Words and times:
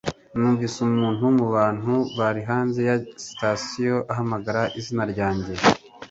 numvise 0.39 0.77
umuntu 0.89 1.23
mubantu 1.37 1.93
bari 2.17 2.41
hanze 2.49 2.79
ya 2.89 2.95
sitasiyo 3.25 3.95
ahamagara 4.11 4.61
izina 4.79 5.03
ryanjye 5.11 5.53